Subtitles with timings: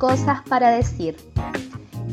[0.00, 1.14] cosas para decir.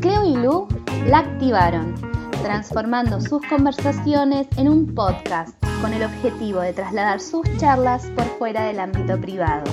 [0.02, 0.68] Cleo y Lu
[1.08, 1.96] la activaron,
[2.44, 8.66] transformando sus conversaciones en un podcast con el objetivo de trasladar sus charlas por fuera
[8.66, 9.64] del ámbito privado.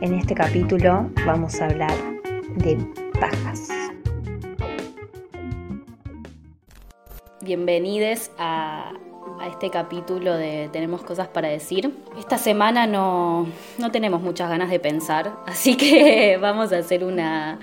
[0.00, 1.94] En este capítulo vamos a hablar
[2.56, 2.76] de
[3.20, 3.68] pajas.
[7.42, 8.92] Bienvenidos a,
[9.40, 11.96] a este capítulo de Tenemos cosas para decir.
[12.18, 13.46] Esta semana no,
[13.78, 17.58] no tenemos muchas ganas de pensar, así que vamos a hacer una,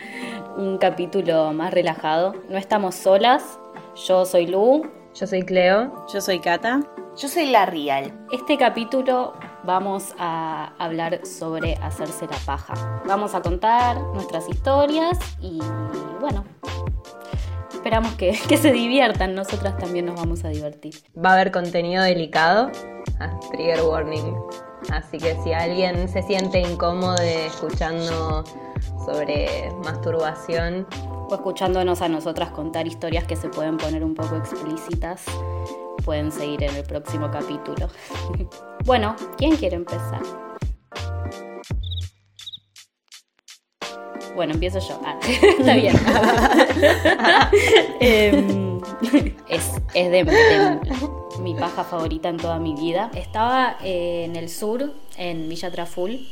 [0.58, 2.34] un capítulo más relajado.
[2.50, 3.59] No estamos solas,
[4.08, 4.84] yo soy Lu.
[5.13, 6.05] Yo soy Cleo.
[6.13, 6.81] Yo soy Cata.
[7.16, 8.14] Yo soy la Real.
[8.31, 9.34] Este capítulo
[9.64, 13.02] vamos a hablar sobre hacerse la paja.
[13.08, 15.59] Vamos a contar nuestras historias y
[16.22, 16.45] bueno,
[17.77, 20.95] esperamos que, que, se diviertan, nosotras también nos vamos a divertir.
[21.17, 22.72] Va a haber contenido delicado,
[23.19, 24.36] ah, trigger warning.
[24.92, 28.44] Así que si alguien se siente incómodo escuchando
[29.06, 30.88] sobre masturbación
[31.30, 35.23] o escuchándonos a nosotras contar historias que se pueden poner un poco explícitas,
[36.06, 37.89] pueden seguir en el próximo capítulo.
[38.86, 40.47] bueno, ¿quién quiere empezar?
[44.38, 45.02] Bueno, empiezo yo.
[45.04, 45.96] Ah, está bien.
[48.00, 48.80] eh,
[49.50, 50.80] es, es de, de,
[51.42, 53.10] mi paja favorita en toda mi vida.
[53.16, 56.24] Estaba eh, en el sur, en Villa Traful,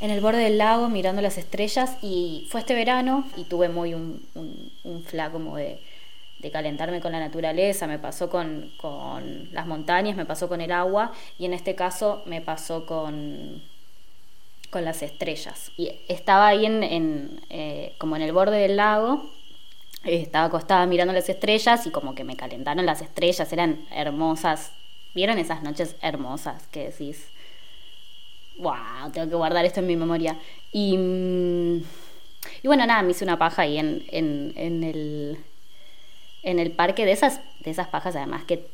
[0.00, 1.98] en el borde del lago, mirando las estrellas.
[2.00, 5.82] Y fue este verano y tuve muy un, un, un fla como de,
[6.38, 7.86] de, calentarme con la naturaleza.
[7.86, 11.12] Me pasó con, con las montañas, me pasó con el agua.
[11.38, 13.60] Y en este caso me pasó con
[14.70, 15.72] con las estrellas.
[15.76, 19.30] Y estaba ahí en, en eh, como en el borde del lago,
[20.04, 24.72] estaba acostada mirando las estrellas y como que me calentaron las estrellas, eran hermosas.
[25.14, 27.28] ¿Vieron esas noches hermosas que decís?
[28.58, 29.10] ¡Wow!
[29.12, 30.38] Tengo que guardar esto en mi memoria.
[30.72, 30.94] Y,
[32.62, 35.38] y bueno, nada, me hice una paja ahí en, en, en, el,
[36.42, 38.66] en el parque de esas, de esas pajas, además que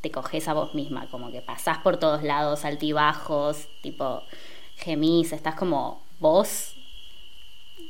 [0.00, 4.22] te coges a vos misma, como que pasás por todos lados, altibajos, tipo
[4.76, 6.74] gemís, estás como vos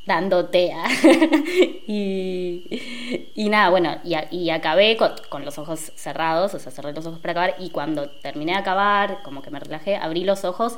[0.07, 0.73] dándote.
[1.87, 6.93] y, y nada, bueno, y, y acabé con, con, los ojos cerrados, o sea, cerré
[6.93, 10.45] los ojos para acabar y cuando terminé de acabar, como que me relajé, abrí los
[10.45, 10.77] ojos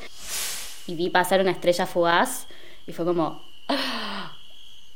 [0.86, 2.46] y vi pasar una estrella fugaz
[2.86, 3.42] y fue como...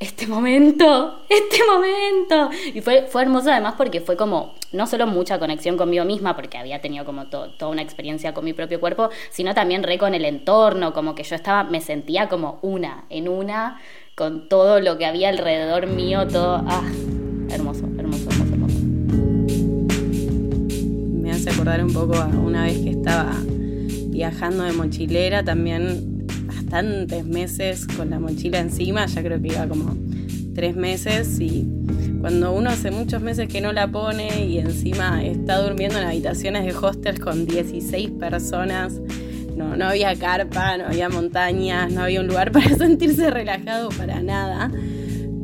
[0.01, 2.51] Este momento, este momento.
[2.73, 6.57] Y fue, fue hermoso además porque fue como, no solo mucha conexión conmigo misma, porque
[6.57, 10.15] había tenido como to, toda una experiencia con mi propio cuerpo, sino también re con
[10.15, 13.81] el entorno, como que yo estaba, me sentía como una, en una,
[14.15, 16.85] con todo lo que había alrededor mío, todo, ah,
[17.51, 18.79] hermoso, hermoso, hermoso, hermoso.
[21.13, 23.33] Me hace acordar un poco a una vez que estaba
[24.11, 26.18] viajando de mochilera también
[26.69, 29.97] bastantes meses con la mochila encima, ya creo que iba como
[30.55, 31.67] tres meses y
[32.21, 36.67] cuando uno hace muchos meses que no la pone y encima está durmiendo en habitaciones
[36.67, 39.01] de hostels con 16 personas,
[39.57, 44.21] no, no había carpa, no había montañas, no había un lugar para sentirse relajado para
[44.21, 44.71] nada.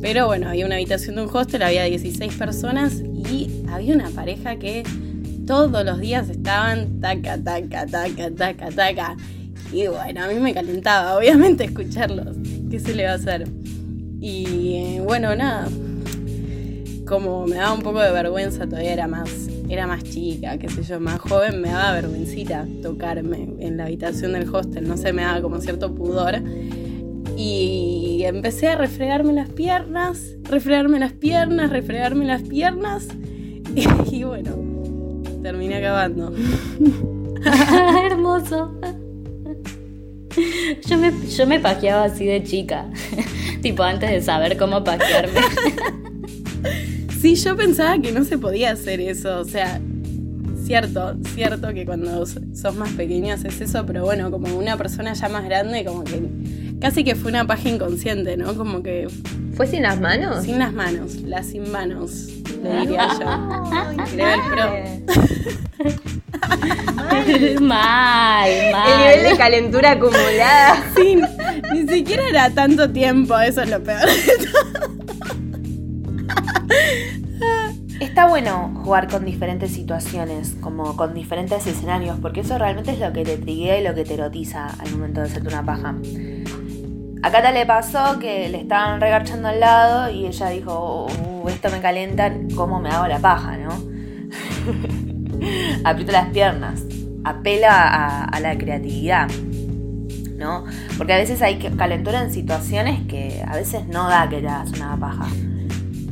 [0.03, 4.57] Pero bueno, había una habitación de un hostel, había 16 personas y había una pareja
[4.57, 4.83] que
[5.47, 9.17] todos los días estaban taca, taca, taca, taca, taca.
[9.73, 12.37] Y bueno, a mí me calentaba, obviamente, escucharlos.
[12.71, 13.49] ¿Qué se le va a hacer?
[14.21, 15.69] Y eh, bueno, nada.
[17.07, 19.29] Como me daba un poco de vergüenza, todavía era más,
[19.69, 24.33] era más chica, qué sé yo, más joven, me daba vergüencita tocarme en la habitación
[24.33, 26.37] del hostel, no sé, me daba como cierto pudor.
[27.37, 33.09] Y empecé a refregarme las piernas, refregarme las piernas, refregarme las piernas.
[33.75, 33.87] Y,
[34.17, 34.57] y bueno,
[35.43, 36.33] terminé acabando.
[38.11, 38.73] Hermoso.
[40.87, 42.87] Yo me, yo me pajeaba así de chica,
[43.63, 45.41] tipo antes de saber cómo pajearme.
[47.21, 49.81] Sí, yo pensaba que no se podía hacer eso, o sea,
[50.63, 55.31] cierto, cierto que cuando sos más pequeño haces eso, pero bueno, como una persona ya
[55.31, 56.21] más grande, como que
[56.83, 58.55] casi que fue una paja inconsciente, ¿no?
[58.55, 59.09] Como que...
[59.55, 60.45] ¿Fue sin las manos?
[60.45, 62.29] Sin las manos, las sin manos,
[62.65, 63.27] le diría yo.
[64.17, 64.67] Nivel pro.
[67.61, 68.49] mal, mal.
[68.51, 70.83] El nivel de calentura acumulada.
[70.97, 71.21] Sí,
[71.73, 74.95] ni siquiera era tanto tiempo, eso es lo peor de todo.
[78.01, 83.13] Está bueno jugar con diferentes situaciones, como con diferentes escenarios, porque eso realmente es lo
[83.13, 85.95] que te triguea y lo que te erotiza al momento de hacerte una paja.
[87.25, 91.71] A Cata le pasó que le estaban regarchando al lado y ella dijo, uh, esto
[91.71, 93.71] me calienta, ¿cómo me hago la paja, no?
[95.85, 96.83] Aprieto las piernas,
[97.25, 99.31] apela a, a la creatividad.
[100.37, 100.67] ¿no?
[100.99, 104.73] Porque a veces hay calentura en situaciones que a veces no da que te hagas
[104.73, 105.27] una paja.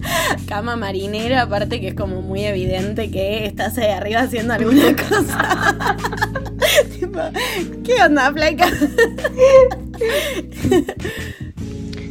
[0.48, 5.76] Cama marinera, aparte que es como muy evidente que estás ahí arriba haciendo alguna cosa.
[7.84, 8.68] ¿qué onda, flaca?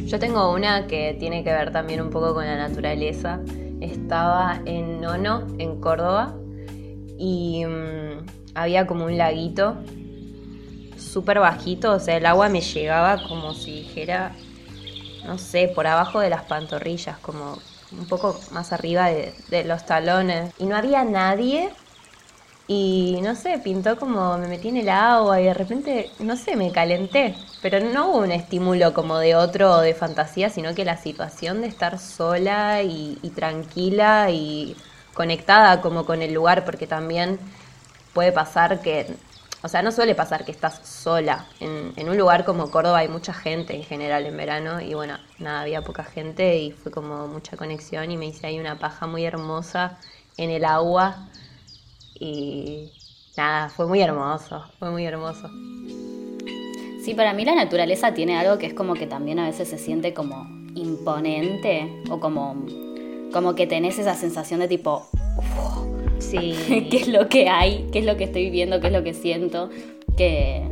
[0.06, 3.40] Yo tengo una que tiene que ver también un poco con la naturaleza.
[3.80, 6.34] Estaba en Nono, en Córdoba,
[7.18, 9.76] y mm, había como un laguito
[10.96, 14.32] súper bajito, o sea, el agua me llegaba como si dijera,
[15.24, 17.58] no sé, por abajo de las pantorrillas, como
[17.98, 20.52] un poco más arriba de, los talones.
[20.58, 21.70] Y no había nadie
[22.66, 26.56] y no sé, pintó como me metí en el agua y de repente, no sé,
[26.56, 27.34] me calenté.
[27.60, 31.60] Pero no hubo un estímulo como de otro o de fantasía, sino que la situación
[31.60, 34.76] de estar sola y, tranquila y
[35.14, 37.38] conectada como con el lugar, porque también
[38.14, 39.16] puede pasar que,
[39.62, 41.46] o sea, no suele pasar que estás sola.
[41.60, 45.60] En, un lugar como Córdoba hay mucha gente en general en verano y bueno, nada,
[45.60, 49.24] había poca gente y fue como mucha conexión y me hice ahí una paja muy
[49.24, 49.98] hermosa
[50.36, 51.28] en el agua
[52.18, 52.92] y
[53.36, 55.48] nada, fue muy hermoso, fue muy hermoso.
[57.04, 59.78] Sí, para mí la naturaleza tiene algo que es como que también a veces se
[59.78, 60.44] siente como
[60.74, 62.66] imponente o como,
[63.32, 65.08] como que tenés esa sensación de tipo,
[66.22, 66.54] sí.
[66.90, 67.86] ¿qué es lo que hay?
[67.92, 68.80] ¿Qué es lo que estoy viviendo?
[68.80, 69.70] ¿Qué es lo que siento?
[70.16, 70.62] Que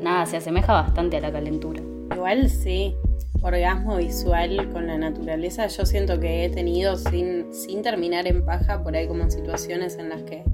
[0.00, 1.82] nada, se asemeja bastante a la calentura.
[2.14, 2.94] Igual sí,
[3.42, 8.82] orgasmo visual con la naturaleza yo siento que he tenido sin, sin terminar en paja
[8.82, 10.44] por ahí como situaciones en las que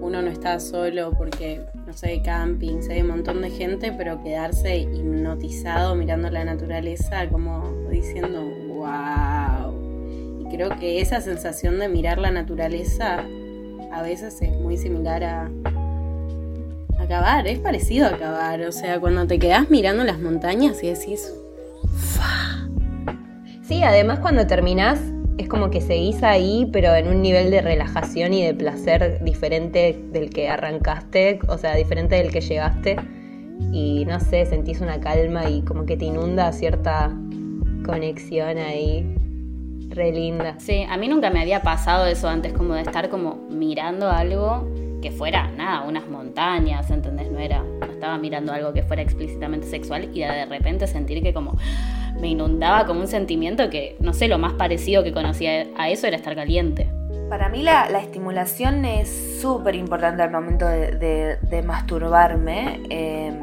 [0.00, 4.76] uno no está solo porque, no sé, camping, hay un montón de gente, pero quedarse
[4.76, 9.33] hipnotizado mirando la naturaleza como diciendo, wow.
[10.54, 13.24] Creo que esa sensación de mirar la naturaleza
[13.92, 15.50] a veces es muy similar a
[16.96, 21.34] acabar, es parecido a acabar, o sea, cuando te quedas mirando las montañas y decís,
[23.62, 25.00] Sí, además cuando terminás
[25.38, 29.98] es como que seguís ahí, pero en un nivel de relajación y de placer diferente
[30.12, 32.96] del que arrancaste, o sea, diferente del que llegaste.
[33.72, 37.10] Y no sé, sentís una calma y como que te inunda cierta
[37.84, 39.23] conexión ahí.
[39.90, 40.56] Re linda.
[40.58, 44.66] Sí, a mí nunca me había pasado eso antes, como de estar como mirando algo
[45.04, 47.30] que fuera, nada, unas montañas, ¿entendés?
[47.30, 51.34] No era, no estaba mirando algo que fuera explícitamente sexual y de repente sentir que
[51.34, 51.58] como
[52.18, 56.06] me inundaba como un sentimiento que, no sé, lo más parecido que conocía a eso
[56.06, 56.88] era estar caliente.
[57.28, 62.80] Para mí la, estimulación es súper importante al momento de, masturbarme.
[62.88, 63.34] Em,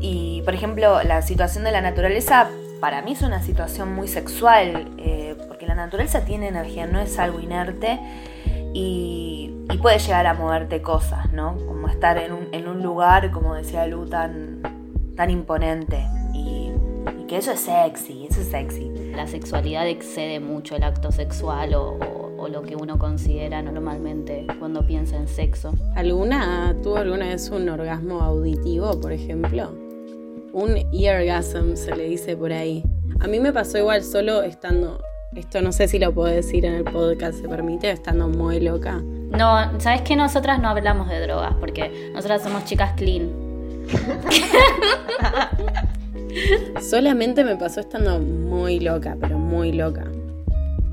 [0.00, 2.48] y, por ejemplo, la situación de la naturaleza
[2.80, 7.18] para mí es una situación muy sexual, eh, porque la naturaleza tiene energía, no es
[7.18, 7.98] algo inerte
[8.74, 11.56] y, puede llegar a moverte cosas, ¿no?
[11.56, 14.60] Como estar en un, en un lugar, como decía Lu, tan,
[15.16, 16.06] tan imponente
[17.30, 18.90] que eso es sexy, eso es sexy.
[19.14, 21.96] La sexualidad excede mucho el acto sexual o,
[22.50, 25.72] lo que uno considera normalmente cuando piensa en sexo.
[25.94, 29.70] ¿Alguna tuvo alguna vez un orgasmo auditivo, por ejemplo?
[30.52, 32.82] Un eargasm se le dice por ahí.
[33.20, 35.00] A mí me pasó igual solo estando,
[35.36, 39.00] esto no sé si lo puedo decir en el podcast, se permite, estando muy loca.
[39.00, 43.30] No, ¿sabes que Nosotras no hablamos de drogas porque nosotras somos chicas clean.
[46.80, 50.04] Solamente me pasó estando muy loca, pero muy loca.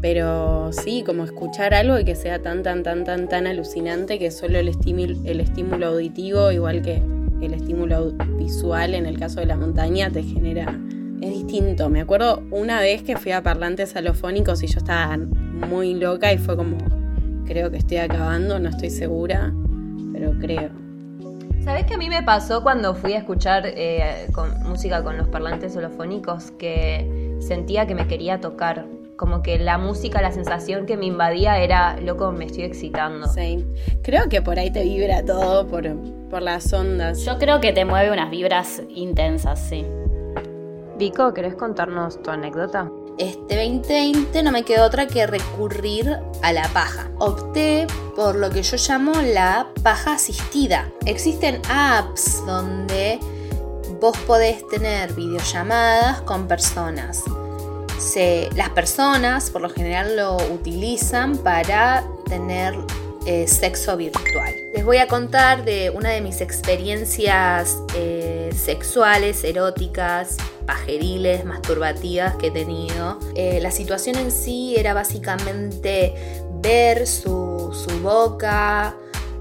[0.02, 4.30] Pero sí, como escuchar algo y que sea tan, tan, tan, tan, tan alucinante que
[4.30, 7.02] solo el estímulo, el estímulo auditivo, igual que
[7.42, 10.78] el estímulo visual en el caso de la montaña, te genera...
[11.22, 11.90] Es distinto.
[11.90, 16.38] Me acuerdo una vez que fui a parlantes alofónicos y yo estaba muy loca y
[16.38, 16.78] fue como,
[17.46, 19.52] creo que estoy acabando, no estoy segura,
[20.14, 20.70] pero creo.
[21.64, 24.28] ¿Sabes qué a mí me pasó cuando fui a escuchar eh,
[24.64, 28.86] música con los parlantes holofónicos que sentía que me quería tocar?
[29.18, 33.28] Como que la música, la sensación que me invadía era, loco, me estoy excitando.
[33.28, 33.66] Sí.
[34.04, 35.86] Creo que por ahí te vibra todo por,
[36.30, 37.26] por las ondas.
[37.26, 39.86] Yo creo que te mueve unas vibras intensas, sí.
[40.98, 42.90] Vico, ¿querés contarnos tu anécdota?
[43.18, 47.10] este 2020 no me quedó otra que recurrir a la paja.
[47.20, 50.92] Opté por lo que yo llamo la paja asistida.
[51.06, 53.20] Existen apps donde
[54.00, 57.24] vos podés tener videollamadas con personas.
[58.56, 62.76] Las personas por lo general lo utilizan para tener
[63.26, 64.54] eh, sexo virtual.
[64.74, 72.48] Les voy a contar de una de mis experiencias eh, sexuales, eróticas, pajeriles, masturbativas que
[72.48, 73.20] he tenido.
[73.36, 76.14] Eh, la situación en sí era básicamente
[76.62, 78.96] ver su, boca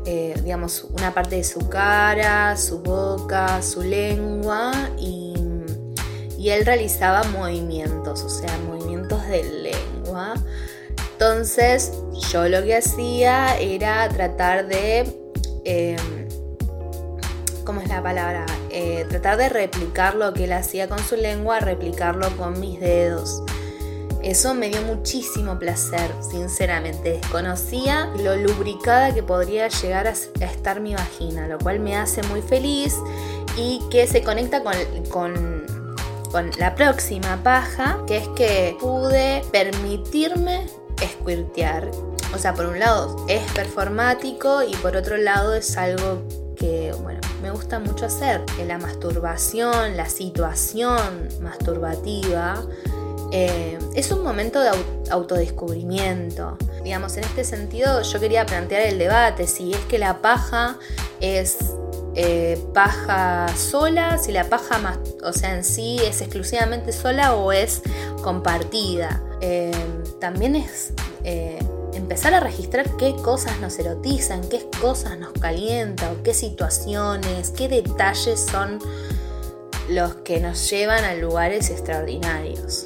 [0.07, 5.26] eh, digamos, una parte de su cara, su boca, su lengua y,
[6.47, 10.35] y él realizaba movimientos, o sea, movimientos de lengua.
[11.11, 11.91] Entonces
[12.31, 15.13] yo lo que hacía era tratar de...
[15.65, 15.97] Eh,
[17.65, 18.47] ¿Cómo es la palabra?
[18.71, 23.43] Eh, tratar de replicar lo que él hacía con su lengua, replicarlo con mis dedos.
[24.23, 27.15] Eso me dio muchísimo placer, sinceramente.
[27.15, 32.41] Desconocía lo lubricada que podría llegar a estar mi vagina, lo cual me hace muy
[32.41, 32.95] feliz
[33.57, 34.75] y que se conecta con,
[35.11, 35.76] con,
[36.59, 40.67] la próxima paja, que es que pude permitirme
[41.05, 41.91] squirtear.
[42.35, 46.23] O sea, por un lado es performático y por otro lado es algo
[46.57, 48.43] que, bueno, me gusta mucho hacer.
[48.67, 52.63] La masturbación, la situación masturbativa
[53.33, 54.71] eh, es un momento de
[55.11, 56.57] autodescubrimiento.
[56.83, 60.79] Digamos, en este sentido yo quería plantear el debate, si es que la paja
[61.21, 61.59] es
[62.17, 67.53] eh, paja sola, si la paja más, o sea, en sí es exclusivamente sola o
[67.53, 67.83] es
[68.23, 69.23] compartida.
[69.41, 69.71] Eh,
[70.21, 70.93] también es
[71.93, 78.47] empezar a registrar qué cosas nos erotizan, qué cosas nos calientan, qué situaciones, qué detalles
[78.51, 78.79] son
[79.89, 82.85] los que nos llevan a lugares extraordinarios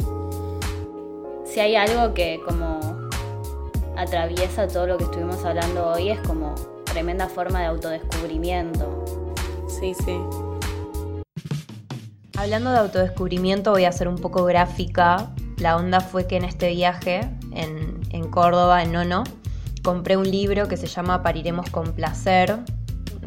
[1.50, 2.78] si hay algo que como
[3.96, 9.19] atraviesa todo lo que estuvimos hablando hoy es como tremenda forma de autodescubrimiento.
[9.80, 10.20] Sí, sí.
[12.36, 15.30] Hablando de autodescubrimiento, voy a ser un poco gráfica.
[15.56, 17.20] La onda fue que en este viaje,
[17.52, 19.24] en, Córdoba, en Nono,
[19.82, 22.58] compré un libro que se llama Pariremos con Placer,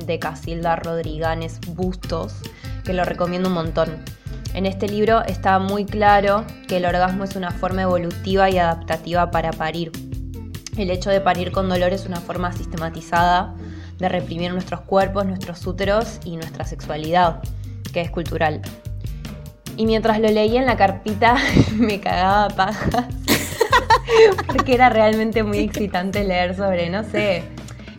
[0.05, 2.35] de Casilda Rodríguez Bustos,
[2.85, 4.03] que lo recomiendo un montón.
[4.53, 9.31] En este libro está muy claro que el orgasmo es una forma evolutiva y adaptativa
[9.31, 9.91] para parir.
[10.77, 13.55] El hecho de parir con dolor es una forma sistematizada
[13.97, 17.41] de reprimir nuestros cuerpos, nuestros úteros y nuestra sexualidad,
[17.91, 18.61] que es cultural.
[19.77, 21.35] Y mientras lo leía en la carpita
[21.75, 23.05] me cagaba pajas,
[24.47, 27.43] porque era realmente muy excitante leer sobre, no sé,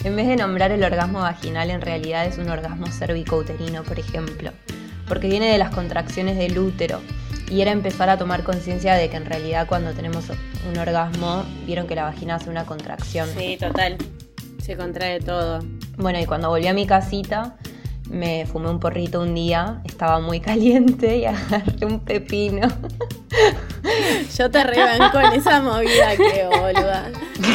[0.04, 4.52] en vez de nombrar el orgasmo vaginal, en realidad es un orgasmo cervicouterino, por ejemplo
[5.08, 7.00] porque viene de las contracciones del útero.
[7.50, 10.24] Y era empezar a tomar conciencia de que en realidad cuando tenemos
[10.68, 13.28] un orgasmo, vieron que la vagina hace una contracción.
[13.36, 13.98] Sí, total.
[14.64, 15.58] Se contrae todo.
[15.98, 17.54] Bueno, y cuando volví a mi casita,
[18.08, 22.68] me fumé un porrito un día, estaba muy caliente y agarré un pepino.
[24.38, 27.10] Yo te rebanco en esa movida que boluda.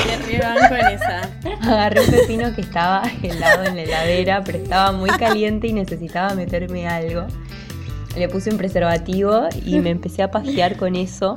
[0.05, 1.21] Te rebanco en esa.
[1.63, 6.35] Agarré un pepino que estaba helado en la heladera, pero estaba muy caliente y necesitaba
[6.35, 7.25] meterme algo.
[8.15, 11.33] Le puse un preservativo y me empecé a pasear con eso.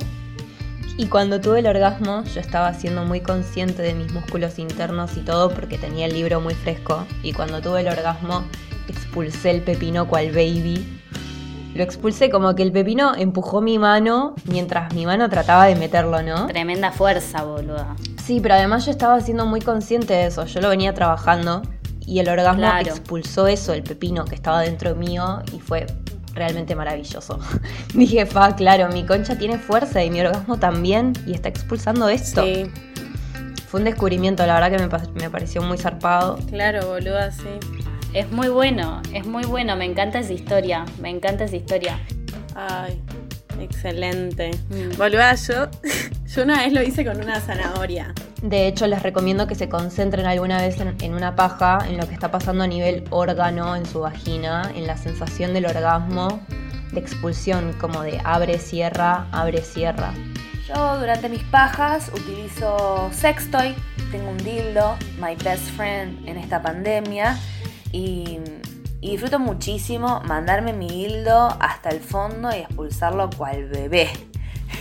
[0.95, 5.21] Y cuando tuve el orgasmo, yo estaba siendo muy consciente de mis músculos internos y
[5.21, 7.05] todo porque tenía el libro muy fresco.
[7.23, 8.43] Y cuando tuve el orgasmo,
[8.87, 11.01] expulsé el pepino cual baby.
[11.73, 16.21] Lo expulsé como que el pepino empujó mi mano mientras mi mano trataba de meterlo,
[16.21, 16.45] ¿no?
[16.45, 17.95] Tremenda fuerza, boluda.
[18.23, 20.45] Sí, pero además yo estaba siendo muy consciente de eso.
[20.45, 21.63] Yo lo venía trabajando
[22.05, 25.87] y el orgasmo expulsó eso, el pepino que estaba dentro mío y fue
[26.33, 27.39] realmente maravilloso.
[27.93, 32.43] Dije, fa, claro, mi concha tiene fuerza y mi orgasmo también y está expulsando esto.
[32.43, 32.65] Sí.
[33.67, 36.37] Fue un descubrimiento, la verdad que me, me pareció muy zarpado.
[36.49, 37.49] Claro, boluda, sí.
[38.13, 41.99] Es muy bueno, es muy bueno, me encanta esa historia, me encanta esa historia.
[42.55, 43.01] Ay,
[43.59, 44.51] excelente.
[44.69, 44.97] Mm.
[44.97, 45.67] Boluda, yo,
[46.35, 48.13] yo una vez lo hice con una zanahoria.
[48.41, 52.07] De hecho, les recomiendo que se concentren alguna vez en, en, una paja, en lo
[52.07, 56.41] que está pasando a nivel órgano en su vagina, en la sensación del orgasmo,
[56.91, 60.13] de expulsión, como de abre, cierra, abre, cierra.
[60.67, 63.75] Yo durante mis pajas utilizo sextoy,
[64.11, 67.37] tengo un dildo, my best friend en esta pandemia
[67.91, 68.39] y,
[69.01, 74.09] disfruto muchísimo mandarme mi hildo hasta el fondo y expulsarlo cual bebé.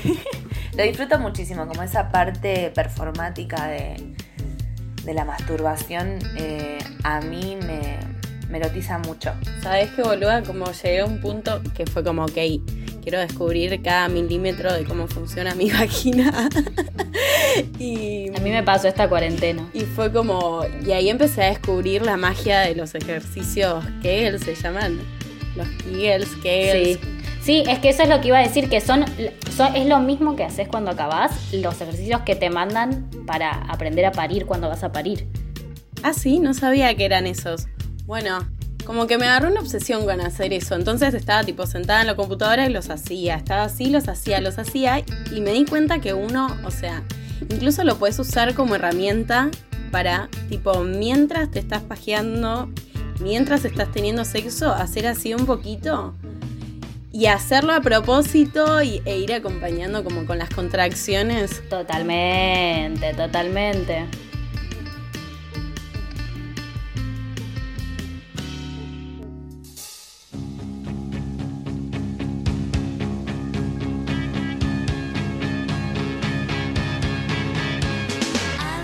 [0.76, 4.14] Lo disfruto muchísimo, como esa parte performática de,
[5.12, 7.98] la masturbación eh, a mí me,
[8.48, 9.32] me erotiza mucho.
[9.62, 10.42] ¿Sabes qué, boluda?
[10.42, 12.38] Como llegué a un punto que fue como, ok,
[13.02, 16.48] quiero descubrir cada milímetro de cómo funciona mi vagina.
[17.78, 19.68] y, a mí me pasó esta cuarentena.
[19.74, 24.54] Y fue como, y ahí empecé a descubrir la magia de los ejercicios Kegel, se
[24.54, 25.00] llaman.
[25.56, 26.98] Los Kegels, Kegels.
[26.98, 27.21] Sí.
[27.42, 29.04] Sí, es que eso es lo que iba a decir, que son,
[29.74, 34.12] es lo mismo que haces cuando acabás, los ejercicios que te mandan para aprender a
[34.12, 35.26] parir cuando vas a parir.
[36.04, 37.66] Ah, sí, no sabía que eran esos.
[38.06, 38.48] Bueno,
[38.84, 40.76] como que me agarró una obsesión con hacer eso.
[40.76, 43.34] Entonces estaba tipo sentada en la computadora y los hacía.
[43.36, 45.02] Estaba así, los hacía, los hacía.
[45.34, 47.02] Y me di cuenta que uno, o sea,
[47.40, 49.50] incluso lo puedes usar como herramienta
[49.90, 52.70] para, tipo, mientras te estás pajeando,
[53.20, 56.14] mientras estás teniendo sexo, hacer así un poquito
[57.12, 61.62] y hacerlo a propósito y, e ir acompañando como con las contracciones.
[61.68, 64.06] Totalmente, totalmente.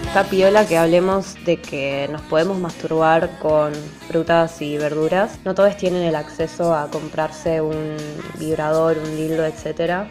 [0.09, 3.75] Está piola que hablemos de que nos podemos masturbar con
[4.09, 5.39] frutas y verduras.
[5.45, 7.95] No todos tienen el acceso a comprarse un
[8.39, 10.09] vibrador, un dildo, etc.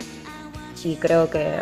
[0.83, 1.61] Y creo que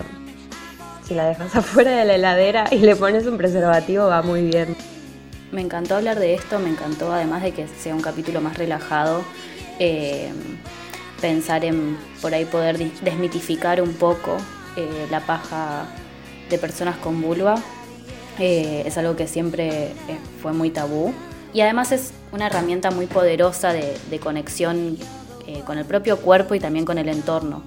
[1.08, 4.76] si la dejas afuera de la heladera y le pones un preservativo va muy bien.
[5.54, 9.24] Me encantó hablar de esto, me encantó además de que sea un capítulo más relajado,
[9.80, 10.30] eh,
[11.22, 14.36] pensar en por ahí poder desmitificar un poco
[14.76, 15.86] eh, la paja
[16.50, 17.56] de personas con vulva
[18.40, 19.94] eh, es algo que siempre eh,
[20.42, 21.14] fue muy tabú.
[21.54, 24.98] Y además es una herramienta muy poderosa de, conexión
[25.48, 27.64] eh, con el propio cuerpo y también con el entorno.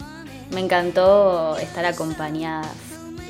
[0.53, 2.69] Me encantó estar acompañada.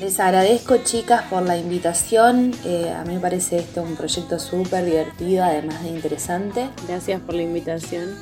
[0.01, 2.53] Les agradezco chicas por la invitación.
[2.95, 6.69] a mí me parece esto un proyecto súper divertido, además de interesante.
[6.87, 8.15] Gracias por la invitación.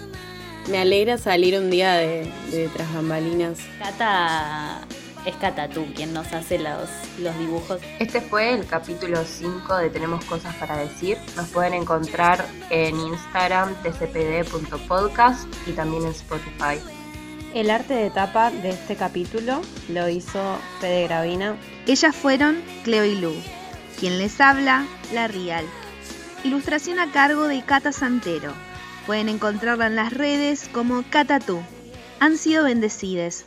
[0.70, 3.60] Me alegra salir un día de, de Tras Bambalinas.
[3.80, 4.82] Cata
[5.28, 7.82] es Catatú quien nos hace los, los dibujos.
[8.00, 11.18] Este fue el capítulo 5 de Tenemos Cosas para Decir.
[11.36, 16.80] Nos pueden encontrar en Instagram tcpd.podcast y también en Spotify.
[17.54, 21.58] El arte de tapa de este capítulo lo hizo Fede Gravina.
[21.88, 23.34] Ellas fueron Cleo y Lu.
[24.00, 25.66] Quien les habla, La Real.
[26.46, 28.54] Ilustración a cargo de Cata Santero.
[29.06, 31.62] Pueden encontrarla en las redes como Catatú.
[32.20, 33.47] Han sido bendecides.